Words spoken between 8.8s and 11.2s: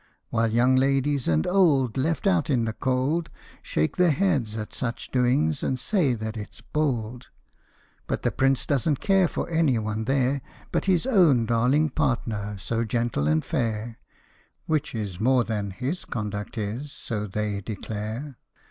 care for any one there But his